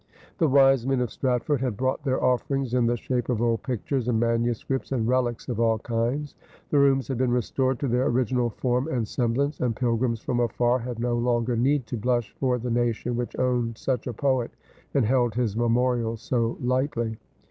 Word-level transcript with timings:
The 0.39 0.47
wise 0.47 0.87
men 0.87 0.99
of 0.99 1.11
Stratford 1.11 1.61
had 1.61 1.77
brought 1.77 2.03
their 2.03 2.23
offerings, 2.23 2.73
in 2.73 2.87
the 2.87 2.97
shape 2.97 3.29
of 3.29 3.39
old 3.39 3.61
pictures, 3.61 4.07
and 4.07 4.19
manuscripts, 4.19 4.91
and 4.91 5.07
relics 5.07 5.47
of 5.47 5.59
all 5.59 5.77
kinds; 5.77 6.33
the 6.71 6.79
rooms 6.79 7.07
had 7.07 7.19
been 7.19 7.29
restored 7.29 7.77
to 7.81 7.87
their 7.87 8.07
original 8.07 8.49
form 8.49 8.87
and 8.87 9.07
sem 9.07 9.35
blance; 9.35 9.61
and 9.61 9.75
pilgrims 9.75 10.19
from 10.19 10.39
afar 10.39 10.79
had 10.79 10.97
no 10.97 11.15
longer 11.15 11.55
need 11.55 11.85
to 11.85 11.97
blush 11.97 12.35
for 12.39 12.57
the 12.57 12.71
nation 12.71 13.15
which 13.15 13.37
owned 13.37 13.77
such 13.77 14.07
a 14.07 14.13
poet 14.13 14.49
and 14.95 15.05
held 15.05 15.35
his 15.35 15.55
memorials 15.55 16.23
so 16.23 16.57
lightly. 16.63 17.17